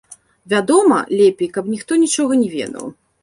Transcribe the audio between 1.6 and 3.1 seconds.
ніхто нічога не ведаў.